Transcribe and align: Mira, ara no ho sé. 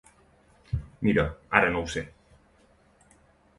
Mira, 1.09 1.27
ara 1.61 1.71
no 1.77 1.85
ho 1.85 1.93
sé. 1.99 2.05